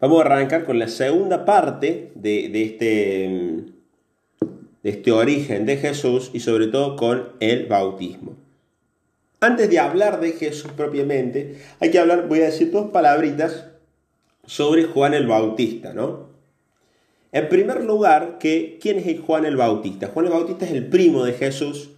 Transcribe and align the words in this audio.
Vamos 0.00 0.18
a 0.20 0.26
arrancar 0.26 0.64
con 0.64 0.78
la 0.78 0.88
segunda 0.88 1.44
parte 1.44 2.12
de, 2.14 2.48
de 2.50 2.62
este, 2.62 2.88
de 4.82 4.90
este 4.90 5.10
origen 5.10 5.66
de 5.66 5.76
Jesús 5.76 6.30
y 6.32 6.40
sobre 6.40 6.68
todo 6.68 6.94
con 6.96 7.32
el 7.40 7.66
bautismo. 7.66 8.36
Antes 9.40 9.70
de 9.70 9.78
hablar 9.78 10.20
de 10.20 10.32
Jesús 10.32 10.70
propiamente, 10.76 11.58
hay 11.80 11.90
que 11.90 11.98
hablar, 11.98 12.28
voy 12.28 12.40
a 12.40 12.46
decir 12.46 12.70
dos 12.70 12.90
palabritas 12.90 13.66
sobre 14.46 14.84
Juan 14.84 15.14
el 15.14 15.26
Bautista, 15.26 15.92
¿no? 15.92 16.28
En 17.30 17.48
primer 17.48 17.84
lugar, 17.84 18.38
que, 18.38 18.78
¿quién 18.80 18.98
es 18.98 19.20
Juan 19.20 19.44
el 19.44 19.56
Bautista? 19.56 20.08
Juan 20.08 20.26
el 20.26 20.32
Bautista 20.32 20.64
es 20.64 20.72
el 20.72 20.86
primo 20.86 21.24
de 21.24 21.34
Jesús 21.34 21.90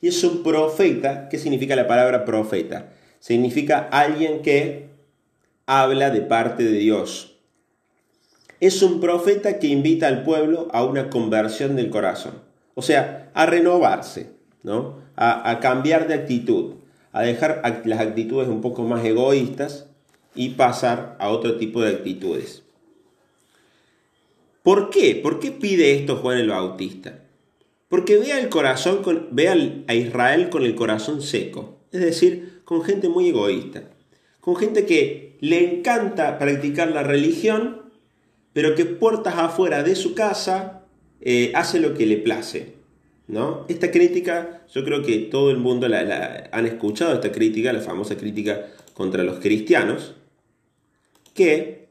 y 0.00 0.08
es 0.08 0.24
un 0.24 0.42
profeta. 0.42 1.28
¿Qué 1.28 1.38
significa 1.38 1.76
la 1.76 1.86
palabra 1.86 2.24
profeta? 2.24 2.92
Significa 3.18 3.88
alguien 3.90 4.40
que 4.40 4.88
habla 5.66 6.10
de 6.10 6.22
parte 6.22 6.64
de 6.64 6.72
Dios. 6.72 7.29
Es 8.60 8.82
un 8.82 9.00
profeta 9.00 9.58
que 9.58 9.66
invita 9.66 10.06
al 10.06 10.22
pueblo 10.22 10.68
a 10.72 10.84
una 10.84 11.10
conversión 11.10 11.76
del 11.76 11.90
corazón, 11.90 12.34
o 12.74 12.82
sea, 12.82 13.30
a 13.34 13.46
renovarse, 13.46 14.30
¿no? 14.62 15.00
a, 15.16 15.60
cambiar 15.60 16.08
de 16.08 16.14
actitud, 16.14 16.74
a 17.12 17.22
dejar 17.22 17.62
las 17.84 18.00
actitudes 18.00 18.48
un 18.48 18.62
poco 18.62 18.84
más 18.84 19.04
egoístas 19.04 19.86
y 20.34 20.50
pasar 20.50 21.16
a 21.18 21.28
otro 21.28 21.56
tipo 21.56 21.82
de 21.82 21.90
actitudes. 21.90 22.62
¿Por 24.62 24.88
qué? 24.90 25.14
¿Por 25.22 25.40
qué 25.40 25.52
pide 25.52 25.92
esto 25.94 26.16
Juan 26.16 26.38
el 26.38 26.48
Bautista? 26.48 27.20
Porque 27.88 28.16
ve 28.16 28.32
al 28.32 28.48
corazón 28.48 29.02
ve 29.30 29.84
a 29.88 29.94
Israel 29.94 30.48
con 30.48 30.64
el 30.64 30.74
corazón 30.74 31.20
seco, 31.20 31.78
es 31.92 32.00
decir, 32.00 32.62
con 32.64 32.82
gente 32.82 33.08
muy 33.08 33.28
egoísta, 33.28 33.82
con 34.40 34.56
gente 34.56 34.86
que 34.86 35.36
le 35.40 35.76
encanta 35.78 36.38
practicar 36.38 36.92
la 36.92 37.02
religión, 37.02 37.79
pero 38.52 38.74
que 38.74 38.84
puertas 38.84 39.34
afuera 39.36 39.82
de 39.82 39.94
su 39.94 40.14
casa 40.14 40.82
eh, 41.20 41.52
hace 41.54 41.80
lo 41.80 41.94
que 41.94 42.06
le 42.06 42.16
place. 42.16 42.80
¿no? 43.30 43.64
Esta 43.68 43.90
crítica, 43.90 44.62
yo 44.72 44.84
creo 44.84 45.02
que 45.02 45.18
todo 45.18 45.50
el 45.50 45.58
mundo 45.58 45.88
la, 45.88 46.48
han 46.50 46.66
escuchado, 46.66 47.14
esta 47.14 47.30
crítica, 47.30 47.72
la 47.72 47.80
famosa 47.80 48.16
crítica 48.16 48.66
contra 48.94 49.22
los 49.22 49.38
cristianos, 49.38 50.14
que, 51.34 51.88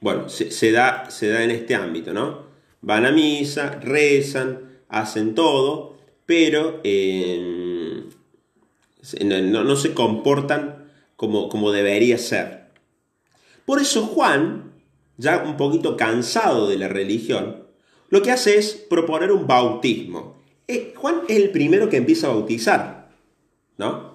bueno, 0.00 0.28
se, 0.28 0.72
da, 0.72 1.10
se 1.10 1.28
da 1.28 1.44
en 1.44 1.50
este 1.50 1.74
ámbito, 1.74 2.14
¿no? 2.14 2.48
Van 2.80 3.04
a 3.04 3.12
misa, 3.12 3.78
rezan, 3.82 4.80
hacen 4.88 5.34
todo, 5.34 5.98
pero 6.24 6.80
em, 6.82 8.04
no, 9.22 9.76
se 9.76 9.92
comportan 9.92 10.90
como, 11.16 11.50
como 11.50 11.72
debería 11.72 12.16
ser. 12.16 12.70
Por 13.66 13.80
eso 13.80 14.06
Juan, 14.06 14.69
ya 15.20 15.44
un 15.44 15.56
poquito 15.56 15.96
cansado 15.96 16.66
de 16.66 16.78
la 16.78 16.88
religión, 16.88 17.64
lo 18.08 18.22
que 18.22 18.30
hace 18.30 18.58
es 18.58 18.72
proponer 18.72 19.30
un 19.30 19.46
bautismo. 19.46 20.36
Eh, 20.66 20.94
Juan 20.96 21.22
es 21.28 21.36
el 21.36 21.50
primero 21.50 21.88
que 21.88 21.98
empieza 21.98 22.26
a 22.26 22.30
bautizar, 22.30 23.10
¿no? 23.76 24.14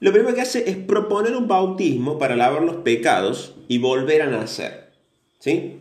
Lo 0.00 0.12
primero 0.12 0.34
que 0.34 0.40
hace 0.40 0.68
es 0.70 0.76
proponer 0.78 1.36
un 1.36 1.46
bautismo 1.46 2.18
para 2.18 2.36
lavar 2.36 2.62
los 2.62 2.76
pecados 2.76 3.54
y 3.68 3.78
volver 3.78 4.22
a 4.22 4.26
nacer. 4.26 4.90
¿Sí? 5.38 5.76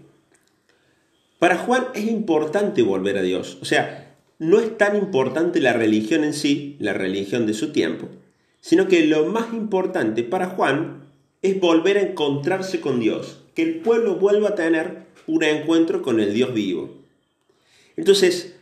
Para 1.40 1.58
Juan 1.58 1.88
es 1.96 2.06
importante 2.06 2.82
volver 2.82 3.18
a 3.18 3.22
Dios. 3.22 3.58
O 3.62 3.66
sea, 3.66 4.18
no 4.40 4.60
es 4.60 4.78
tan 4.78 4.98
importante 4.98 5.62
la 5.62 5.72
religión 5.72 6.26
en 6.26 6.34
sí, 6.34 6.76
la 6.80 6.94
religión 6.94 7.48
de 7.48 7.54
su 7.54 7.72
tiempo, 7.72 8.10
sino 8.60 8.90
que 8.90 9.06
lo 9.06 9.26
más 9.26 9.54
importante 9.54 10.24
para 10.24 10.48
Juan 10.48 11.09
es 11.42 11.60
volver 11.60 11.98
a 11.98 12.02
encontrarse 12.02 12.82
con 12.82 13.00
Dios, 13.00 13.40
que 13.56 13.64
el 13.64 13.80
pueblo 13.80 14.16
vuelva 14.16 14.50
a 14.50 14.56
tener 14.56 15.04
un 15.28 15.44
encuentro 15.44 16.02
con 16.02 16.20
el 16.20 16.34
Dios 16.34 16.54
vivo. 16.54 16.90
Entonces, 17.96 18.56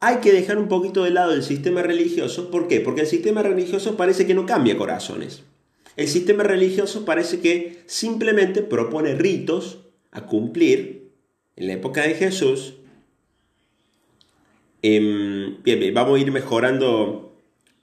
hay 0.00 0.18
que 0.18 0.32
dejar 0.32 0.58
un 0.58 0.68
poquito 0.68 1.04
de 1.04 1.10
lado 1.10 1.32
el 1.32 1.42
sistema 1.42 1.82
religioso. 1.82 2.50
¿Por 2.50 2.68
qué? 2.68 2.80
Porque 2.80 3.02
el 3.02 3.06
sistema 3.06 3.42
religioso 3.42 3.96
parece 3.96 4.26
que 4.26 4.34
no 4.34 4.46
cambia 4.46 4.76
corazones. 4.76 5.42
El 5.96 6.08
sistema 6.08 6.42
religioso 6.42 7.04
parece 7.04 7.40
que 7.40 7.82
simplemente 7.86 8.62
propone 8.62 9.14
ritos 9.14 9.78
a 10.10 10.26
cumplir 10.26 11.10
en 11.56 11.68
la 11.68 11.74
época 11.74 12.02
de 12.02 12.14
Jesús. 12.14 12.74
Em, 14.82 15.62
bien, 15.62 15.94
vamos 15.94 16.18
a 16.18 16.20
ir 16.20 16.32
mejorando 16.32 17.32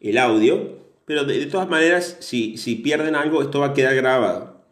el 0.02 0.18
audio, 0.18 0.81
pero 1.12 1.26
de, 1.26 1.46
todas 1.48 1.68
maneras, 1.68 2.16
si, 2.22 2.56
si, 2.56 2.76
pierden 2.76 3.16
algo, 3.16 3.42
esto 3.42 3.60
va 3.60 3.66
a 3.66 3.74
quedar 3.74 3.94
grabado. 3.96 4.64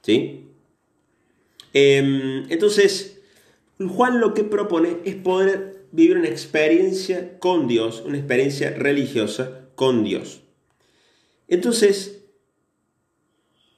¿Sí? 0.00 0.46
Em, 1.72 2.48
entonces, 2.52 3.20
Juan 3.80 4.20
lo 4.20 4.32
que 4.32 4.44
propone 4.44 4.98
es 5.04 5.16
poder 5.16 5.86
vivir 5.90 6.18
una 6.18 6.28
experiencia 6.28 7.36
con 7.40 7.66
Dios, 7.66 8.04
una 8.06 8.16
experiencia 8.16 8.70
religiosa 8.70 9.62
con 9.74 10.04
Dios. 10.04 10.42
Entonces, 11.48 12.22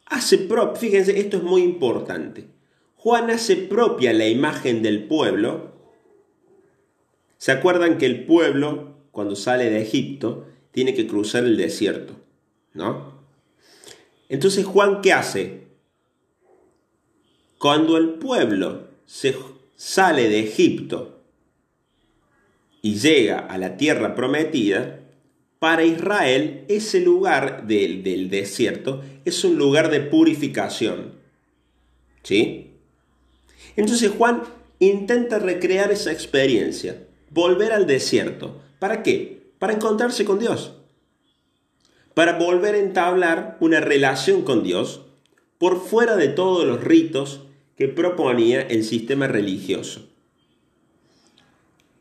hace 0.04 0.36
propia, 0.36 0.78
fíjense, 0.78 1.18
esto 1.18 1.38
es 1.38 1.42
muy 1.42 1.62
importante. 1.62 2.48
Juan 2.96 3.30
hace 3.30 3.56
propia 3.56 4.12
la 4.12 4.28
imagen 4.28 4.82
del 4.82 5.04
pueblo. 5.04 5.72
¿Se 7.38 7.50
acuerdan 7.50 7.96
que 7.96 8.04
el 8.04 8.26
pueblo, 8.26 8.98
cuando 9.10 9.36
sale 9.36 9.70
de 9.70 9.80
Egipto, 9.80 10.48
tiene 10.76 10.92
que 10.92 11.06
cruzar 11.06 11.44
el 11.44 11.56
desierto? 11.56 12.12
¿No? 12.74 13.14
Entonces, 14.28 14.66
Juan, 14.66 15.00
¿qué 15.00 15.14
hace? 15.14 15.62
Cuando 17.58 17.96
el 17.96 18.10
pueblo 18.10 18.88
se 19.06 19.34
sale 19.74 20.28
de 20.28 20.40
Egipto 20.40 21.22
y 22.82 22.96
llega 22.96 23.38
a 23.38 23.56
la 23.56 23.78
tierra 23.78 24.14
prometida, 24.14 25.00
para 25.58 25.82
Israel 25.82 26.66
ese 26.68 27.00
lugar 27.00 27.66
del, 27.66 28.02
del 28.02 28.28
desierto 28.28 29.02
es 29.24 29.44
un 29.44 29.56
lugar 29.56 29.90
de 29.90 30.00
purificación. 30.00 31.14
¿Sí? 32.22 32.72
Entonces 33.76 34.10
Juan 34.10 34.42
intenta 34.78 35.38
recrear 35.38 35.90
esa 35.90 36.12
experiencia, 36.12 37.02
volver 37.30 37.72
al 37.72 37.86
desierto. 37.86 38.60
¿Para 38.78 39.02
qué? 39.02 39.35
Para 39.58 39.72
encontrarse 39.72 40.24
con 40.24 40.38
Dios. 40.38 40.74
Para 42.14 42.38
volver 42.38 42.74
a 42.74 42.78
entablar 42.78 43.56
una 43.60 43.80
relación 43.80 44.42
con 44.42 44.62
Dios 44.62 45.02
por 45.58 45.80
fuera 45.80 46.16
de 46.16 46.28
todos 46.28 46.66
los 46.66 46.82
ritos 46.82 47.40
que 47.76 47.88
proponía 47.88 48.62
el 48.62 48.84
sistema 48.84 49.26
religioso. 49.26 50.08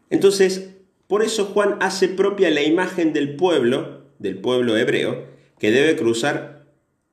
Entonces, 0.10 0.70
por 1.08 1.22
eso 1.24 1.46
Juan 1.46 1.78
hace 1.82 2.08
propia 2.08 2.50
la 2.50 2.64
imagen 2.64 3.14
del 3.14 3.36
pueblo, 3.36 4.02
del 4.20 4.38
pueblo 4.38 4.78
hebreo, 4.78 5.26
que 5.60 5.72
debe 5.72 5.96
cruzar 5.96 6.66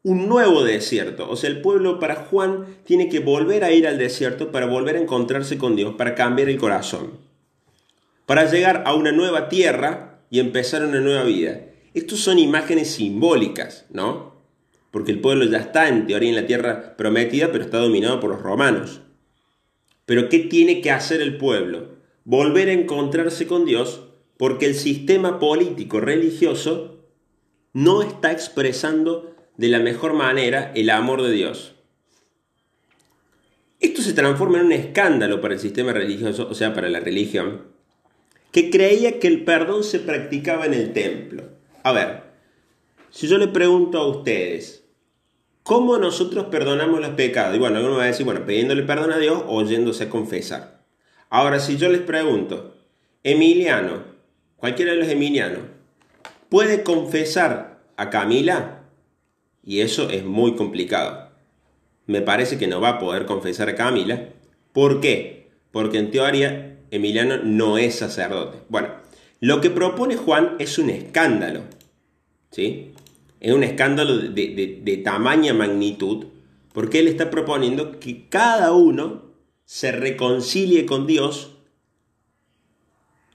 un 0.03 0.29
nuevo 0.29 0.65
desierto. 0.65 1.29
O 1.31 1.37
sea, 1.37 1.51
el 1.51 1.61
pueblo 1.61 1.99
para 1.99 2.17
Juan 2.17 2.67
tiene 2.85 3.09
que 3.09 3.21
volver 3.21 3.65
a 3.65 3.73
ir 3.73 3.87
al 3.87 3.99
desierto 3.99 4.51
para 4.51 4.67
volver 4.67 4.97
a 4.97 5.01
encontrarse 5.01 5.59
con 5.59 5.77
Dios, 5.77 5.95
para 5.97 6.15
cambiar 6.15 6.49
el 6.49 6.59
corazón, 6.59 7.19
para 8.27 8.51
llegar 8.51 8.83
a 8.87 8.95
una 8.95 9.13
nueva 9.13 9.49
tierra 9.49 10.12
y 10.33 10.41
empezar 10.41 10.85
una 10.85 10.99
nueva 10.99 11.23
vida. 11.23 11.61
Estos 11.95 12.19
son 12.19 12.41
imágenes 12.41 12.91
simbólicas, 12.91 13.87
¿no? 13.91 14.43
Porque 14.91 15.13
el 15.13 15.21
pueblo 15.21 15.45
ya 15.45 15.59
está 15.59 15.87
en 15.87 16.09
teoría 16.09 16.31
en 16.31 16.35
la 16.35 16.47
tierra 16.49 16.97
prometida, 16.97 17.53
pero 17.53 17.63
está 17.63 17.79
dominado 17.79 18.19
por 18.19 18.31
los 18.31 18.43
romanos. 18.43 19.03
Pero 20.07 20.29
¿qué 20.29 20.41
tiene 20.41 20.81
que 20.81 20.91
hacer 20.91 21.21
el 21.21 21.37
pueblo? 21.37 22.03
volver 22.25 22.69
a 22.69 22.73
encontrarse 22.73 23.47
con 23.47 23.65
Dios 23.65 24.03
porque 24.37 24.67
el 24.67 24.75
sistema 24.75 25.39
político 25.39 26.01
religioso 26.01 27.05
no 27.73 28.03
está 28.03 28.33
expresando 28.33 29.35
de 29.57 29.69
la 29.69 29.81
mejor 29.81 30.15
manera 30.15 30.73
el 30.75 30.91
amor 30.91 31.23
de 31.23 31.33
Dios. 31.33 31.75
Esto 33.81 34.03
se 34.03 34.13
transforma 34.13 34.61
en 34.61 34.67
un 34.67 34.73
escándalo 34.73 35.41
para 35.41 35.55
el 35.55 35.61
sistema 35.61 35.93
religioso, 35.93 36.49
o 36.49 36.55
sea, 36.55 36.75
para 36.75 36.89
la 36.89 37.01
religión, 37.01 37.63
que 38.53 38.71
creía 38.71 39.19
que 39.19 39.29
el 39.29 39.45
perdón 39.45 39.83
se 39.83 39.99
practicaba 39.99 40.67
en 40.67 40.75
el 40.75 40.93
templo. 40.93 41.45
A 41.83 41.93
ver, 41.93 42.23
si 43.11 43.27
yo 43.27 43.39
le 43.39 43.49
pregunto 43.49 43.99
a 43.99 44.07
ustedes, 44.07 44.85
¿cómo 45.63 45.99
nosotros 45.99 46.47
perdonamos 46.47 47.01
los 47.01 47.11
pecados? 47.11 47.57
Y 47.57 47.59
bueno, 47.59 47.79
alguno 47.79 47.97
va 47.97 48.05
a 48.05 48.07
decir, 48.07 48.27
bueno, 48.27 48.45
pidiéndole 48.47 48.83
perdón 48.83 49.11
a 49.11 49.19
Dios 49.19 49.43
o 49.49 49.65
yéndose 49.65 50.05
a 50.05 50.11
confesar. 50.11 50.85
Ahora, 51.31 51.61
si 51.61 51.79
yo 51.79 51.89
les 51.89 52.03
pregunto, 52.03 52.77
Emiliano, 53.25 54.05
cualquiera 54.57 54.93
de 54.93 54.99
los 54.99 55.09
Emilianos, 55.09 55.61
¿puede 56.51 56.83
confesar 56.83 57.81
a 57.97 58.11
Camila? 58.11 58.85
Y 59.65 59.81
eso 59.81 60.11
es 60.11 60.25
muy 60.25 60.57
complicado. 60.57 61.31
Me 62.07 62.21
parece 62.21 62.59
que 62.59 62.67
no 62.67 62.83
va 62.83 62.91
a 62.91 62.99
poder 62.99 63.25
confesar 63.25 63.71
a 63.71 63.77
Camila. 63.77 64.29
¿Por 64.75 65.01
qué? 65.01 65.51
Porque 65.71 65.99
en 65.99 66.11
teoría 66.11 66.72
Emiliano 66.93 67.39
no 67.39 67.79
es 67.79 67.97
sacerdote. 67.97 68.59
Bueno, 68.69 68.91
lo 69.41 69.61
que 69.61 69.71
propone 69.71 70.17
Juan 70.17 70.57
es 70.59 70.79
un 70.79 70.91
escándalo. 70.91 71.63
¿Sí? 72.51 72.93
Es 73.41 73.53
un 73.53 73.65
escándalo 73.65 74.19
de, 74.19 74.81
de 74.85 74.97
tamaña 74.99 75.53
magnitud 75.53 76.27
Porque 76.73 77.01
Él 77.01 77.09
está 77.09 77.31
proponiendo 77.31 77.99
que 77.99 78.29
cada 78.29 78.73
uno 78.73 79.33
se 79.65 79.91
reconcilie 79.91 80.85
con 80.87 81.07
Dios 81.07 81.53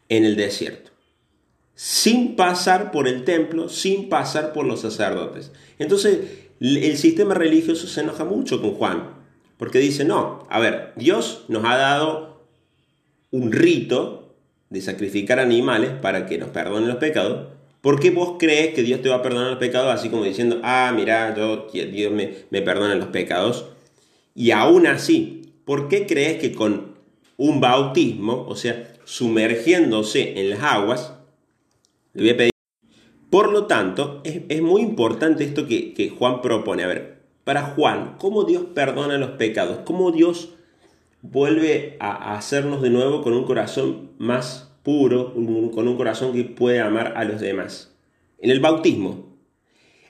en 0.09 0.23
el 0.23 0.35
desierto, 0.35 0.91
sin 1.73 2.35
pasar 2.35 2.91
por 2.91 3.07
el 3.07 3.23
templo, 3.23 3.69
sin 3.69 4.07
pasar 4.07 4.53
por 4.53 4.65
los 4.65 4.81
sacerdotes. 4.81 5.51
Entonces, 5.79 6.19
el 6.59 6.97
sistema 6.97 7.33
religioso 7.33 7.87
se 7.87 8.01
enoja 8.01 8.23
mucho 8.23 8.61
con 8.61 8.73
Juan, 8.75 9.15
porque 9.57 9.79
dice, 9.79 10.05
no, 10.05 10.47
a 10.49 10.59
ver, 10.59 10.93
Dios 10.95 11.45
nos 11.47 11.65
ha 11.65 11.75
dado 11.75 12.26
un 13.31 13.51
rito 13.51 14.35
de 14.69 14.81
sacrificar 14.81 15.39
animales 15.39 15.91
para 16.01 16.25
que 16.25 16.37
nos 16.37 16.49
perdonen 16.49 16.87
los 16.87 16.97
pecados, 16.97 17.47
¿por 17.81 17.99
qué 17.99 18.11
vos 18.11 18.35
crees 18.37 18.73
que 18.73 18.83
Dios 18.83 19.01
te 19.01 19.09
va 19.09 19.17
a 19.17 19.21
perdonar 19.21 19.49
los 19.49 19.59
pecados 19.59 19.93
así 19.93 20.09
como 20.09 20.23
diciendo, 20.23 20.59
ah, 20.63 20.91
mira, 20.95 21.35
yo, 21.35 21.67
Dios 21.71 22.11
me, 22.11 22.33
me 22.49 22.61
perdona 22.61 22.95
los 22.95 23.07
pecados? 23.07 23.65
Y 24.35 24.51
aún 24.51 24.87
así, 24.87 25.53
¿por 25.65 25.87
qué 25.87 26.05
crees 26.05 26.39
que 26.39 26.53
con 26.53 26.95
un 27.37 27.61
bautismo, 27.61 28.45
o 28.47 28.55
sea, 28.55 28.93
sumergiéndose 29.05 30.39
en 30.39 30.49
las 30.49 30.63
aguas, 30.63 31.13
le 32.13 32.23
voy 32.23 32.29
a 32.31 32.37
pedir... 32.37 32.51
Por 33.29 33.51
lo 33.51 33.65
tanto, 33.65 34.21
es, 34.23 34.61
muy 34.61 34.81
importante 34.81 35.43
esto 35.43 35.67
que, 35.67 35.93
que 35.93 36.09
Juan 36.09 36.41
propone. 36.41 36.83
A 36.83 36.87
ver, 36.87 37.19
para 37.43 37.61
Juan, 37.63 38.15
¿cómo 38.17 38.43
Dios 38.43 38.63
perdona 38.73 39.17
los 39.17 39.31
pecados? 39.31 39.79
¿Cómo 39.85 40.11
Dios 40.11 40.53
vuelve 41.21 41.97
a 41.99 42.35
hacernos 42.35 42.81
de 42.81 42.89
nuevo 42.89 43.21
con 43.21 43.33
un 43.33 43.45
corazón 43.45 44.11
más 44.17 44.71
puro, 44.83 45.33
con 45.33 45.87
un 45.87 45.97
corazón 45.97 46.33
que 46.33 46.43
puede 46.43 46.79
amar 46.79 47.13
a 47.17 47.23
los 47.23 47.41
demás? 47.41 47.93
En 48.39 48.51
el 48.51 48.59
bautismo. 48.59 49.27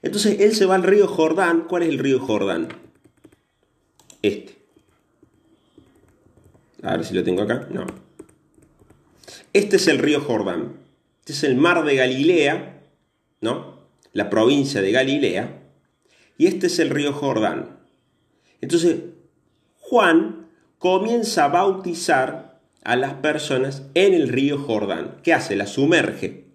Entonces 0.01 0.39
él 0.39 0.53
se 0.53 0.65
va 0.65 0.75
al 0.75 0.83
río 0.83 1.07
Jordán. 1.07 1.65
¿Cuál 1.67 1.83
es 1.83 1.89
el 1.89 1.99
río 1.99 2.19
Jordán? 2.19 2.69
Este. 4.21 4.57
A 6.83 6.97
ver 6.97 7.05
si 7.05 7.13
lo 7.13 7.23
tengo 7.23 7.41
acá. 7.41 7.67
No. 7.71 7.85
Este 9.53 9.77
es 9.77 9.87
el 9.87 9.99
río 9.99 10.21
Jordán. 10.21 10.73
Este 11.19 11.33
es 11.33 11.43
el 11.43 11.57
mar 11.57 11.83
de 11.83 11.95
Galilea, 11.95 12.81
¿no? 13.41 13.79
La 14.13 14.29
provincia 14.29 14.81
de 14.81 14.91
Galilea. 14.91 15.63
Y 16.37 16.47
este 16.47 16.67
es 16.67 16.79
el 16.79 16.89
río 16.89 17.13
Jordán. 17.13 17.77
Entonces, 18.61 18.97
Juan 19.79 20.46
comienza 20.79 21.45
a 21.45 21.49
bautizar 21.49 22.59
a 22.83 22.95
las 22.95 23.15
personas 23.15 23.83
en 23.93 24.13
el 24.13 24.29
río 24.29 24.57
Jordán. 24.57 25.17
¿Qué 25.23 25.33
hace? 25.33 25.55
La 25.55 25.67
sumerge. 25.67 26.45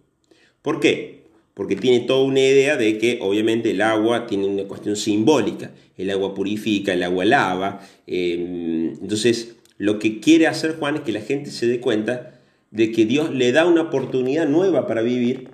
¿Por 0.63 0.81
qué? 0.81 1.25
Porque 1.55 1.77
tiene 1.77 2.01
toda 2.01 2.25
una 2.25 2.41
idea 2.41 2.77
de 2.77 2.97
que 2.99 3.19
obviamente 3.21 3.73
el 3.73 3.83
agua 3.83 4.27
tiene 4.27 4.47
una 4.47 4.65
cuestión 4.65 4.97
simbólica. 4.97 5.73
El 5.97 6.11
agua 6.11 6.35
purifica, 6.35 6.95
el 6.95 7.03
agua 7.03 7.25
lava. 7.25 7.81
Eh, 8.07 8.95
entonces, 9.01 9.57
lo 9.77 9.99
que 9.99 10.21
quiere 10.21 10.47
hacer 10.47 10.77
Juan 10.79 10.97
es 10.97 11.01
que 11.03 11.13
la 11.13 11.21
gente 11.21 11.51
se 11.51 11.67
dé 11.67 11.81
cuenta 11.81 12.41
de 12.71 12.91
que 12.91 13.05
Dios 13.05 13.31
le 13.31 13.53
da 13.53 13.67
una 13.67 13.83
oportunidad 13.83 14.49
nueva 14.49 14.87
para 14.87 15.03
vivir 15.03 15.51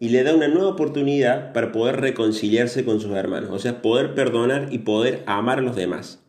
y 0.00 0.08
le 0.08 0.22
da 0.22 0.34
una 0.34 0.48
nueva 0.48 0.70
oportunidad 0.70 1.52
para 1.52 1.70
poder 1.70 2.00
reconciliarse 2.00 2.84
con 2.84 3.00
sus 3.00 3.12
hermanos, 3.12 3.50
o 3.52 3.58
sea, 3.58 3.82
poder 3.82 4.14
perdonar 4.14 4.68
y 4.70 4.78
poder 4.78 5.22
amar 5.26 5.58
a 5.58 5.62
los 5.62 5.76
demás. 5.76 6.20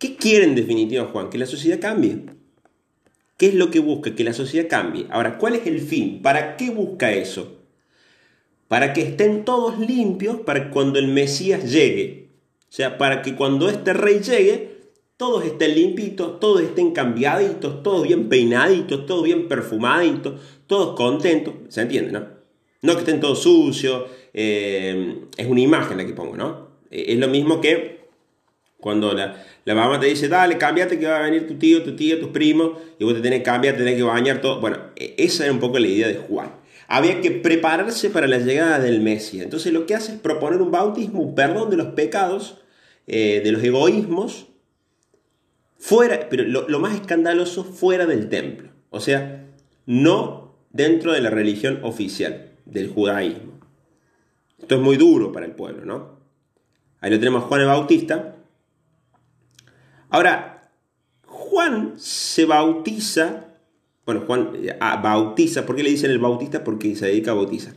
¿Qué 0.00 0.16
quiere 0.16 0.46
en 0.46 0.54
definitiva 0.54 1.10
Juan? 1.12 1.28
Que 1.28 1.36
la 1.36 1.44
sociedad 1.44 1.78
cambie. 1.78 2.22
¿Qué 3.36 3.48
es 3.48 3.54
lo 3.54 3.70
que 3.70 3.80
busca? 3.80 4.14
Que 4.14 4.24
la 4.24 4.32
sociedad 4.32 4.66
cambie. 4.66 5.06
Ahora, 5.10 5.36
¿cuál 5.36 5.56
es 5.56 5.66
el 5.66 5.78
fin? 5.78 6.22
¿Para 6.22 6.56
qué 6.56 6.70
busca 6.70 7.12
eso? 7.12 7.58
Para 8.66 8.94
que 8.94 9.02
estén 9.02 9.44
todos 9.44 9.78
limpios 9.78 10.40
para 10.40 10.70
cuando 10.70 10.98
el 10.98 11.08
Mesías 11.08 11.70
llegue. 11.70 12.30
O 12.62 12.72
sea, 12.72 12.96
para 12.96 13.20
que 13.20 13.34
cuando 13.34 13.68
este 13.68 13.92
rey 13.92 14.20
llegue, 14.20 14.70
todos 15.18 15.44
estén 15.44 15.74
limpitos, 15.74 16.40
todos 16.40 16.62
estén 16.62 16.92
cambiaditos, 16.92 17.82
todos 17.82 18.04
bien 18.04 18.30
peinaditos, 18.30 19.04
todos 19.04 19.24
bien 19.24 19.48
perfumaditos, 19.48 20.40
todos 20.66 20.96
contentos. 20.96 21.56
¿Se 21.68 21.82
entiende, 21.82 22.12
no? 22.12 22.26
No 22.80 22.94
que 22.94 23.00
estén 23.00 23.20
todos 23.20 23.42
sucios. 23.42 24.04
Eh, 24.32 25.24
es 25.36 25.46
una 25.46 25.60
imagen 25.60 25.98
la 25.98 26.06
que 26.06 26.14
pongo, 26.14 26.38
¿no? 26.38 26.68
Eh, 26.90 27.04
es 27.08 27.18
lo 27.18 27.28
mismo 27.28 27.60
que 27.60 27.99
cuando 28.80 29.12
la, 29.14 29.44
mamá 29.66 30.00
te 30.00 30.06
dice, 30.06 30.28
dale, 30.28 30.58
cámbiate 30.58 30.98
que 30.98 31.06
va 31.06 31.18
a 31.18 31.22
venir 31.22 31.46
tu 31.46 31.54
tío, 31.54 31.82
tu 31.82 31.94
tía, 31.94 32.18
tus 32.18 32.30
primos, 32.30 32.78
y 32.98 33.04
vos 33.04 33.14
te 33.14 33.20
tenés 33.20 33.40
que 33.40 33.44
cambiar, 33.44 33.76
tenés 33.76 33.96
que 33.96 34.02
bañar 34.02 34.40
todo. 34.40 34.60
Bueno, 34.60 34.78
e, 34.96 35.14
esa 35.18 35.44
era 35.44 35.52
un 35.52 35.60
poco 35.60 35.78
la 35.78 35.86
idea 35.86 36.08
de 36.08 36.16
Juan. 36.16 36.52
Había 36.88 37.20
que 37.20 37.30
prepararse 37.30 38.10
para 38.10 38.26
la 38.26 38.38
llegada 38.38 38.80
del 38.80 39.00
Mesías. 39.00 39.44
Entonces 39.44 39.72
lo 39.72 39.86
que 39.86 39.94
hace 39.94 40.12
es 40.12 40.18
proponer 40.18 40.60
un 40.60 40.70
bautismo, 40.70 41.20
un 41.20 41.34
perdón 41.34 41.70
de 41.70 41.76
los 41.76 41.88
pecados, 41.88 42.58
eh, 43.06 43.40
de 43.44 43.52
los 43.52 43.62
egoísmos, 43.62 44.46
fuera, 45.80 46.28
pero 46.28 46.44
lo, 46.44 46.78
más 46.78 46.94
escandaloso 46.94 47.64
fuera 47.64 48.06
del 48.06 48.28
templo, 48.28 48.70
o 48.90 49.00
sea, 49.00 49.46
no 49.86 50.54
dentro 50.70 51.12
de 51.12 51.20
la 51.20 51.30
religión 51.30 51.80
oficial 51.82 52.52
del 52.66 52.90
judaísmo. 52.90 53.58
Esto 54.58 54.74
es 54.76 54.80
muy 54.80 54.96
duro 54.96 55.32
para 55.32 55.46
el 55.46 55.52
pueblo, 55.52 55.84
¿no? 55.84 56.20
Ahí 57.00 57.10
lo 57.10 57.18
tenemos 57.18 57.44
Juan 57.44 57.62
el 57.62 57.66
Bautista. 57.66 58.36
Ahora, 60.10 60.70
Juan 61.24 61.94
se 61.96 62.44
bautiza, 62.44 63.46
bueno, 64.04 64.22
Juan 64.26 64.52
ah, 64.80 64.96
bautiza, 64.96 65.64
¿por 65.64 65.76
qué 65.76 65.82
le 65.82 65.90
dicen 65.90 66.10
el 66.10 66.18
bautista? 66.18 66.62
Porque 66.64 66.94
se 66.96 67.06
dedica 67.06 67.30
a 67.30 67.34
bautizar. 67.34 67.74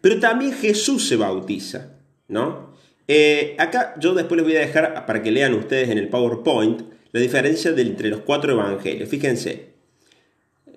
Pero 0.00 0.18
también 0.18 0.52
Jesús 0.52 1.06
se 1.06 1.16
bautiza, 1.16 1.98
¿no? 2.28 2.70
Eh, 3.06 3.56
acá 3.58 3.94
yo 3.98 4.14
después 4.14 4.36
les 4.36 4.46
voy 4.46 4.56
a 4.56 4.60
dejar 4.60 5.04
para 5.04 5.22
que 5.22 5.30
lean 5.30 5.54
ustedes 5.54 5.90
en 5.90 5.98
el 5.98 6.08
PowerPoint 6.08 6.82
la 7.12 7.20
diferencia 7.20 7.72
entre 7.76 8.08
los 8.08 8.20
cuatro 8.20 8.52
evangelios. 8.52 9.08
Fíjense, 9.08 9.70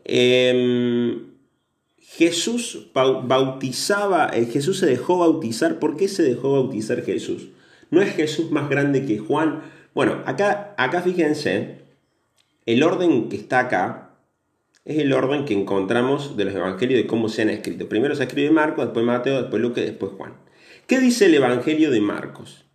em, 0.04 1.34
Jesús 2.00 2.88
bautizaba, 2.94 4.31
eh, 4.34 4.45
Jesús 4.45 4.80
se 4.80 4.88
dejó 4.88 5.19
bautizar. 5.19 5.80
¿Por 5.80 5.95
qué 5.95 6.07
se 6.07 6.24
dejó 6.24 6.54
bautizar 6.54 7.04
Jesús? 7.04 7.50
¿No 7.92 8.01
es 8.01 8.16
Jesús 8.16 8.51
más 8.51 8.69
grande 8.69 9.06
que 9.06 9.19
Juan? 9.19 9.62
Bueno, 9.94 10.24
acá, 10.25 10.74
acá 10.78 11.01
fíjense, 11.01 11.80
el 12.66 12.84
orden 12.84 13.30
que 13.30 13.36
está 13.36 13.60
acá 13.60 14.18
es 14.86 14.98
el 14.98 15.13
orden 15.13 15.45
que 15.45 15.54
encontramos 15.54 16.36
de 16.36 16.45
los 16.45 16.56
evangelios 16.56 17.01
de 17.01 17.07
cómo 17.07 17.30
se 17.30 17.44
han 17.44 17.50
escrito. 17.50 17.88
Primero 17.88 18.16
se 18.16 18.24
escribe 18.24 18.51
Marcos, 18.51 18.86
después 18.86 19.06
Mateo, 19.06 19.42
después 19.42 19.62
Lucas, 19.62 19.86
después 19.86 20.12
Juan. 20.18 20.33
¿Qué 20.88 21.00
dice 21.00 21.28
el 21.28 21.35
Evangelio 21.35 21.92
de 21.92 22.02
Marcos? 22.02 22.66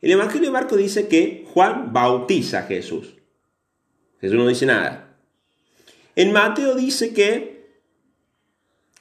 El 0.00 0.12
Evangelio 0.12 0.48
de 0.48 0.52
Marcos 0.52 0.78
dice 0.78 1.08
que 1.08 1.44
Juan 1.52 1.92
bautiza 1.92 2.60
a 2.60 2.62
Jesús. 2.62 3.16
Jesús 4.20 4.36
no 4.36 4.46
dice 4.46 4.66
nada. 4.66 5.16
En 6.14 6.32
Mateo 6.32 6.74
dice 6.74 7.12
que 7.12 7.58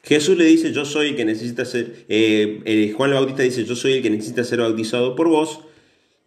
Jesús 0.03 0.37
le 0.37 0.45
dice, 0.45 0.71
yo 0.71 0.85
soy 0.85 1.09
el 1.09 1.15
que 1.15 1.25
necesita 1.25 1.65
ser, 1.65 2.05
eh, 2.07 2.93
Juan 2.95 3.09
el 3.09 3.15
Bautista 3.15 3.43
dice, 3.43 3.65
yo 3.65 3.75
soy 3.75 3.93
el 3.93 4.01
que 4.01 4.09
necesita 4.09 4.43
ser 4.43 4.59
bautizado 4.59 5.15
por 5.15 5.27
vos, 5.27 5.61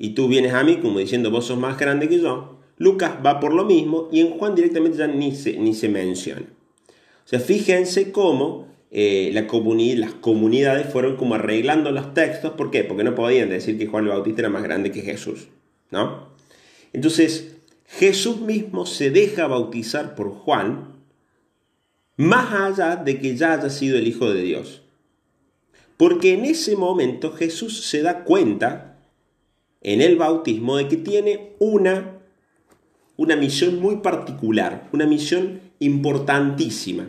y 0.03 0.15
tú 0.15 0.29
vienes 0.29 0.55
a 0.55 0.65
mí 0.65 0.79
como 0.79 0.99
diciendo, 0.99 1.31
vos 1.31 1.45
sos 1.45 1.59
más 1.59 1.79
grande 1.79 2.09
que 2.09 2.19
yo. 2.19 2.59
Lucas 2.79 3.19
va 3.25 3.39
por 3.39 3.53
lo 3.53 3.67
mismo, 3.67 4.09
y 4.11 4.21
en 4.21 4.31
Juan 4.31 4.55
directamente 4.55 4.97
ya 4.97 5.07
ni 5.07 5.35
se, 5.37 5.59
ni 5.59 5.75
se 5.75 5.91
menciona. 5.91 6.47
O 6.87 7.29
sea, 7.29 7.39
fíjense 7.39 8.11
cómo 8.11 8.67
eh, 8.91 9.31
la 9.35 9.43
las 9.43 10.15
comunidades 10.15 10.91
fueron 10.91 11.17
como 11.17 11.35
arreglando 11.35 11.93
los 11.93 12.15
textos. 12.15 12.53
¿Por 12.53 12.71
qué? 12.71 12.83
Porque 12.83 13.05
no 13.05 13.15
podían 13.15 13.51
decir 13.51 13.77
que 13.77 13.87
Juan 13.87 14.05
el 14.05 14.11
Bautista 14.13 14.41
era 14.41 14.49
más 14.49 14.63
grande 14.63 14.91
que 14.91 15.03
Jesús. 15.03 15.49
¿no? 15.91 16.29
Entonces, 16.95 17.57
Jesús 17.87 18.41
mismo 18.41 18.87
se 18.87 19.11
deja 19.11 19.49
bautizar 19.49 20.15
por 20.15 20.31
Juan 20.31 20.95
más 22.17 22.55
allá 22.55 22.97
de 22.97 23.21
que 23.21 23.37
ya 23.37 23.53
haya 23.53 23.69
sido 23.69 23.99
el 23.99 24.09
Hijo 24.09 24.33
de 24.33 24.41
Dios. 24.41 24.81
Porque 25.99 26.33
en 26.33 26.47
ese 26.47 26.75
momento 26.75 27.33
Jesús 27.33 27.83
se 27.85 28.01
da 28.01 28.25
cuenta 28.25 28.90
en 29.81 30.03
el 30.03 30.17
bautismo 30.17 30.77
de 30.77 30.89
que 30.89 30.97
tiene 30.97 31.55
una, 31.59 32.19
una 33.17 33.37
misión 33.37 33.81
muy 33.81 33.97
particular, 33.97 34.89
una 34.93 35.07
misión 35.07 35.61
importantísima. 35.79 37.09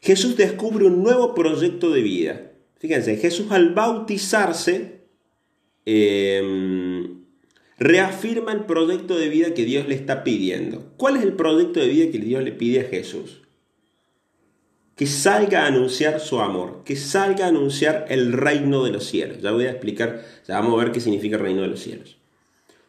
Jesús 0.00 0.36
descubre 0.36 0.86
un 0.86 1.02
nuevo 1.02 1.34
proyecto 1.34 1.90
de 1.90 2.02
vida. 2.02 2.52
Fíjense, 2.78 3.16
Jesús 3.16 3.50
al 3.50 3.74
bautizarse 3.74 5.00
em, 5.84 7.24
reafirma 7.78 8.52
el 8.52 8.66
proyecto 8.66 9.18
de 9.18 9.28
vida 9.28 9.54
que 9.54 9.64
Dios 9.64 9.88
le 9.88 9.94
está 9.94 10.22
pidiendo. 10.22 10.92
¿Cuál 10.96 11.16
es 11.16 11.22
el 11.22 11.32
proyecto 11.32 11.80
de 11.80 11.88
vida 11.88 12.10
que 12.12 12.18
Dios 12.18 12.44
le 12.44 12.52
pide 12.52 12.80
a 12.80 12.84
Jesús? 12.84 13.45
Que 14.96 15.06
salga 15.06 15.62
a 15.62 15.66
anunciar 15.66 16.18
su 16.18 16.40
amor, 16.40 16.82
que 16.84 16.96
salga 16.96 17.44
a 17.44 17.48
anunciar 17.48 18.06
el 18.08 18.32
reino 18.32 18.82
de 18.82 18.90
los 18.90 19.04
cielos. 19.04 19.38
Ya 19.40 19.52
voy 19.52 19.66
a 19.66 19.70
explicar, 19.70 20.24
ya 20.48 20.58
vamos 20.58 20.74
a 20.74 20.84
ver 20.84 20.92
qué 20.92 21.00
significa 21.00 21.36
el 21.36 21.42
reino 21.42 21.62
de 21.62 21.68
los 21.68 21.80
cielos. 21.80 22.16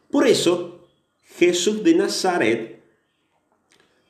Por 0.09 0.25
eso, 0.25 0.87
Jesús 1.37 1.83
de 1.83 1.93
Nazaret 1.93 2.81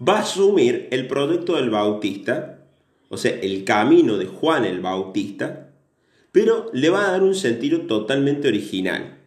va 0.08 0.20
a 0.20 0.22
asumir 0.22 0.88
el 0.92 1.08
proyecto 1.08 1.56
del 1.56 1.72
Bautista 1.72 2.58
o 3.10 3.18
sea, 3.18 3.32
el 3.32 3.64
camino 3.64 4.18
de 4.18 4.26
Juan 4.26 4.66
el 4.66 4.82
Bautista, 4.82 5.70
pero 6.32 6.70
le 6.74 6.90
va 6.90 7.08
a 7.08 7.12
dar 7.12 7.24
un 7.24 7.36
sentido 7.36 7.82
totalmente 7.82 8.48
original. 8.48 9.20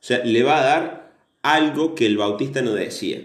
O 0.00 0.04
sea, 0.06 0.24
le 0.24 0.42
va 0.42 0.58
a 0.58 0.64
dar 0.64 1.12
algo 1.42 1.94
que 1.94 2.06
el 2.06 2.16
bautista 2.16 2.62
no 2.62 2.72
decía. 2.72 3.20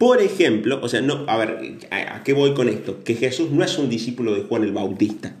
Por 0.00 0.22
ejemplo, 0.22 0.80
o 0.82 0.88
sea, 0.88 1.02
no, 1.02 1.26
a 1.26 1.36
ver, 1.36 1.76
¿a 1.90 2.22
qué 2.24 2.32
voy 2.32 2.54
con 2.54 2.70
esto? 2.70 3.04
Que 3.04 3.16
Jesús 3.16 3.50
no 3.50 3.62
es 3.62 3.76
un 3.76 3.90
discípulo 3.90 4.34
de 4.34 4.44
Juan 4.44 4.64
el 4.64 4.72
Bautista, 4.72 5.36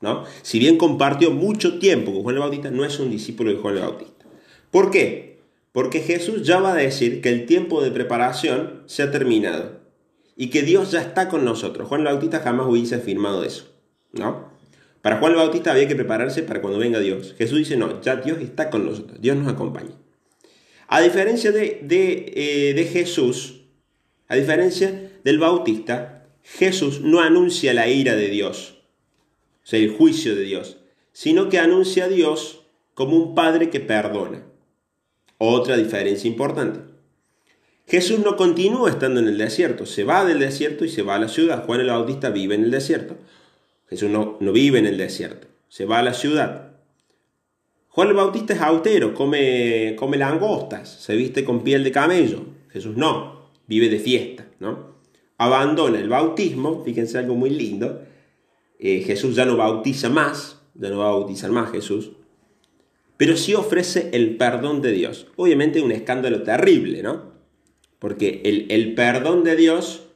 ¿no? 0.00 0.22
Si 0.42 0.60
bien 0.60 0.78
compartió 0.78 1.32
mucho 1.32 1.80
tiempo 1.80 2.12
con 2.12 2.22
Juan 2.22 2.36
el 2.36 2.42
Bautista, 2.42 2.70
no 2.70 2.84
es 2.84 3.00
un 3.00 3.10
discípulo 3.10 3.50
de 3.50 3.56
Juan 3.56 3.74
el 3.74 3.80
Bautista. 3.80 4.24
¿Por 4.70 4.92
qué? 4.92 5.40
Porque 5.72 5.98
Jesús 5.98 6.46
ya 6.46 6.60
va 6.60 6.74
a 6.74 6.76
decir 6.76 7.22
que 7.22 7.28
el 7.28 7.44
tiempo 7.44 7.82
de 7.82 7.90
preparación 7.90 8.84
se 8.86 9.02
ha 9.02 9.10
terminado 9.10 9.80
y 10.36 10.50
que 10.50 10.62
Dios 10.62 10.92
ya 10.92 11.00
está 11.00 11.28
con 11.28 11.44
nosotros. 11.44 11.88
Juan 11.88 12.02
el 12.02 12.06
Bautista 12.06 12.38
jamás 12.38 12.68
hubiese 12.68 12.94
afirmado 12.94 13.42
eso, 13.42 13.74
¿no? 14.12 14.48
Para 15.02 15.18
Juan 15.18 15.32
el 15.32 15.38
Bautista 15.38 15.72
había 15.72 15.88
que 15.88 15.96
prepararse 15.96 16.44
para 16.44 16.60
cuando 16.60 16.78
venga 16.78 17.00
Dios. 17.00 17.34
Jesús 17.36 17.58
dice, 17.58 17.76
no, 17.76 18.00
ya 18.00 18.14
Dios 18.14 18.38
está 18.40 18.70
con 18.70 18.86
nosotros, 18.86 19.20
Dios 19.20 19.36
nos 19.36 19.52
acompaña. 19.52 19.96
A 20.86 21.00
diferencia 21.00 21.50
de, 21.50 21.80
de, 21.82 22.32
eh, 22.36 22.74
de 22.74 22.84
Jesús, 22.84 23.63
a 24.28 24.36
diferencia 24.36 25.10
del 25.22 25.38
Bautista, 25.38 26.26
Jesús 26.42 27.00
no 27.00 27.20
anuncia 27.20 27.74
la 27.74 27.88
ira 27.88 28.14
de 28.14 28.28
Dios, 28.28 28.78
o 29.64 29.66
sea, 29.66 29.78
el 29.78 29.90
juicio 29.90 30.34
de 30.34 30.42
Dios, 30.42 30.78
sino 31.12 31.48
que 31.48 31.58
anuncia 31.58 32.04
a 32.04 32.08
Dios 32.08 32.62
como 32.94 33.16
un 33.16 33.34
Padre 33.34 33.70
que 33.70 33.80
perdona. 33.80 34.42
Otra 35.38 35.76
diferencia 35.76 36.28
importante. 36.28 36.80
Jesús 37.86 38.20
no 38.20 38.36
continúa 38.36 38.88
estando 38.88 39.20
en 39.20 39.28
el 39.28 39.36
desierto, 39.36 39.84
se 39.84 40.04
va 40.04 40.24
del 40.24 40.38
desierto 40.38 40.84
y 40.84 40.88
se 40.88 41.02
va 41.02 41.16
a 41.16 41.18
la 41.18 41.28
ciudad. 41.28 41.64
Juan 41.66 41.80
el 41.80 41.88
Bautista 41.88 42.30
vive 42.30 42.54
en 42.54 42.64
el 42.64 42.70
desierto. 42.70 43.16
Jesús 43.88 44.08
no, 44.08 44.38
no 44.40 44.52
vive 44.52 44.78
en 44.78 44.86
el 44.86 44.96
desierto, 44.96 45.46
se 45.68 45.84
va 45.84 45.98
a 45.98 46.02
la 46.02 46.14
ciudad. 46.14 46.72
Juan 47.88 48.08
el 48.08 48.14
Bautista 48.14 48.54
es 48.54 48.60
autero, 48.60 49.14
come, 49.14 49.94
come 49.96 50.16
langostas, 50.16 50.88
se 50.88 51.14
viste 51.14 51.44
con 51.44 51.62
piel 51.62 51.84
de 51.84 51.92
camello. 51.92 52.44
Jesús 52.70 52.96
no, 52.96 53.43
vive 53.66 53.88
de 53.88 53.98
fiesta, 53.98 54.46
¿no? 54.60 54.94
Abandona 55.38 55.98
el 55.98 56.08
bautismo, 56.08 56.82
fíjense 56.84 57.18
algo 57.18 57.34
muy 57.34 57.50
lindo. 57.50 58.02
Eh, 58.78 59.00
Jesús 59.00 59.34
ya 59.34 59.44
no 59.44 59.56
bautiza 59.56 60.08
más, 60.08 60.60
ya 60.74 60.90
no 60.90 60.98
va 60.98 61.08
a 61.08 61.12
bautizar 61.12 61.50
más 61.50 61.70
Jesús 61.70 62.12
pero 63.16 63.36
sí 63.36 63.54
ofrece 63.54 64.10
el 64.12 64.36
perdón 64.36 64.82
de 64.82 64.92
Dios. 64.92 65.28
Obviamente 65.36 65.80
un 65.80 65.92
escándalo 65.92 66.42
terrible, 66.42 67.02
¿no? 67.02 67.32
Porque 67.98 68.42
el, 68.44 68.66
el 68.70 68.94
perdón 68.94 69.44
de 69.44 69.56
Dios, 69.56 70.08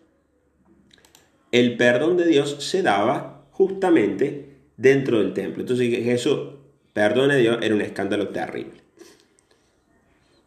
el 1.53 1.77
perdón 1.77 2.17
de 2.17 2.27
Dios 2.27 2.57
se 2.59 2.83
daba 2.83 3.47
justamente 3.53 4.57
dentro 4.77 5.21
del 5.21 5.33
templo. 5.33 5.63
Entonces 5.63 5.89
Jesús, 6.05 6.51
perdone 6.93 7.35
a 7.35 7.37
Dios, 7.39 7.59
era 7.63 7.75
un 7.75 7.81
escándalo 7.81 8.29
terrible. 8.29 8.83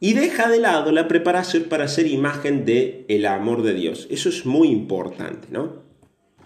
Y 0.03 0.13
deja 0.13 0.49
de 0.49 0.59
lado 0.59 0.91
la 0.91 1.07
preparación 1.07 1.65
para 1.65 1.87
ser 1.87 2.07
imagen 2.07 2.65
del 2.65 3.05
el 3.07 3.25
amor 3.27 3.61
de 3.61 3.75
Dios. 3.75 4.07
Eso 4.09 4.29
es 4.29 4.47
muy 4.47 4.69
importante, 4.69 5.47
¿no? 5.51 5.83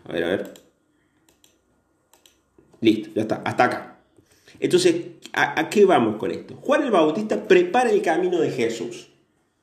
A 0.03 0.11
ver, 0.11 0.23
a 0.25 0.27
ver. 0.27 0.53
Listo, 2.81 3.11
ya 3.15 3.21
está, 3.21 3.41
hasta 3.45 3.63
acá. 3.63 3.99
Entonces, 4.59 4.95
¿a, 5.31 5.69
qué 5.69 5.85
vamos 5.85 6.17
con 6.17 6.31
esto? 6.31 6.55
Juan 6.57 6.83
el 6.83 6.91
Bautista 6.91 7.47
prepara 7.47 7.91
el 7.91 8.01
camino 8.01 8.41
de 8.41 8.51
Jesús, 8.51 9.07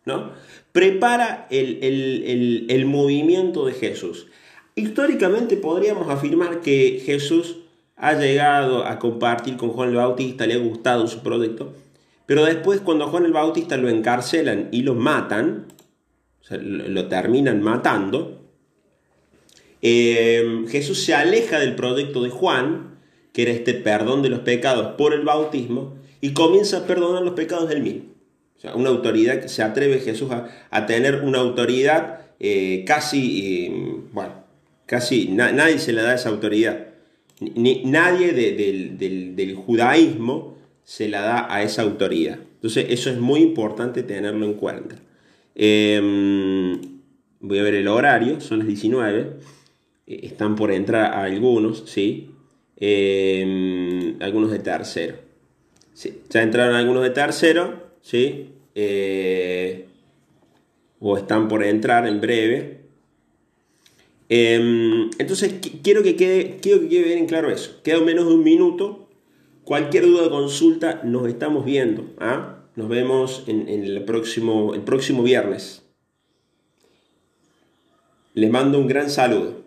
¿no? 0.07 0.33
Prepara 0.73 1.47
el, 1.51 2.67
el 2.71 2.87
movimiento 2.87 3.67
de 3.67 3.75
Jesús. 3.75 4.27
Históricamente 4.75 5.59
podríamos 5.59 6.09
afirmar 6.09 6.63
que 6.63 7.03
Jesús 7.05 7.59
ha 7.97 8.15
llegado 8.15 8.87
a 8.87 8.99
compartir 8.99 9.59
con 9.59 9.69
Juan 9.69 9.91
el 9.91 9.97
Bautista, 9.97 10.47
le 10.47 10.55
ha 10.55 10.59
gustado 10.59 11.07
su 11.07 11.23
proyecto, 11.23 11.75
pero 12.33 12.47
después 12.47 12.81
cuando 12.81 13.09
Juan 13.09 13.27
el 13.27 13.33
Bautista 13.35 13.77
lo 13.77 13.91
encarcelan 13.91 14.71
y 14.73 14.85
lo 14.85 14.95
matan, 14.95 15.67
lo 16.49 17.07
terminan 17.09 17.61
matando, 17.61 18.49
eh, 19.83 20.65
Jesús 20.71 21.05
se 21.05 21.13
aleja 21.13 21.59
del 21.59 21.75
proyecto 21.75 22.23
de 22.23 22.31
Juan 22.31 22.93
que 23.35 23.43
era 23.43 23.51
este 23.51 23.75
perdón 23.75 24.23
de 24.23 24.29
los 24.29 24.41
pecados 24.41 24.95
por 24.97 25.15
el 25.15 25.23
bautismo, 25.23 25.95
y 26.21 26.33
comienza 26.33 26.79
a 26.79 26.87
perdonar 26.87 27.23
los 27.23 27.35
pecados 27.35 27.69
del 27.69 27.83
mismo. 27.83 28.05
O 28.57 28.61
sea, 28.61 28.77
una 28.77 28.91
autoridad 28.91 29.41
que 29.41 29.49
se 29.49 29.63
atreve 29.63 29.99
Jesús 29.99 30.31
a, 30.31 30.87
tener 30.87 31.23
una 31.23 31.39
autoridad 31.39 32.21
eh, 32.39 32.85
casi, 32.87 33.67
eh, 33.67 34.01
bueno, 34.13 34.33
casi 34.87 35.29
nadie 35.29 35.79
se 35.79 35.93
le 35.93 36.03
da 36.03 36.15
esa 36.15 36.29
autoridad. 36.29 36.87
Ni, 37.41 37.83
nadie 37.85 38.33
del, 38.33 39.55
judaísmo 39.57 40.57
se 40.85 41.09
la 41.09 41.23
da 41.23 41.55
a 41.55 41.63
esa 41.63 41.83
autoridad. 41.83 42.39
Entonces 42.55 42.87
eso 42.91 43.11
es 43.11 43.19
muy 43.19 43.41
importante 43.41 44.03
tenerlo 44.03 44.47
en 44.47 44.55
cuenta. 44.55 44.97
Em, 45.55 46.81
voy 47.41 47.59
a 47.59 47.63
ver 47.63 47.75
el 47.75 47.89
horario, 47.89 48.41
son 48.41 48.61
las 48.61 48.69
19. 48.69 49.33
Eh, 50.07 50.21
están 50.25 50.57
por 50.57 50.73
entrar 50.73 51.15
algunos, 51.15 51.85
¿sí? 51.87 52.31
Em, 52.77 54.17
algunos 54.21 54.51
de 54.51 54.59
tercero. 54.59 55.17
ya 56.31 56.43
entraron 56.43 56.75
algunos 56.75 57.03
de 57.03 57.11
tercero, 57.11 57.83
¿sí? 58.01 58.51
Eh, 58.75 59.87
o 61.01 61.17
están 61.17 61.49
por 61.49 61.63
entrar 61.65 62.07
en 62.07 62.21
breve. 62.21 62.81
Em, 64.29 65.11
entonces, 65.19 65.55
quiero 65.83 66.03
que, 66.03 66.17
quede, 66.17 66.59
quiero 66.63 66.81
que 66.81 66.89
quede 66.89 67.05
bien 67.05 67.27
claro 67.27 67.51
eso. 67.51 67.81
Queda 67.83 68.01
menos 68.01 68.27
de 68.27 68.35
un 68.35 68.43
minuto. 68.43 69.09
Cualquier 69.65 70.07
duda 70.07 70.27
o 70.27 70.31
consulta, 70.31 71.03
nos 71.05 71.29
estamos 71.29 71.65
viendo. 71.65 72.05
¿ah? 72.19 72.65
Nos 72.75 72.89
vemos 72.89 73.45
en, 73.47 73.69
el, 73.69 74.05
próximo, 74.05 74.75
el 74.75 74.83
próximo 74.83 75.23
viernes. 75.23 75.87
Les 78.35 78.51
mando 78.51 78.79
un 78.79 78.89
gran 78.89 79.11
saludo. 79.11 79.62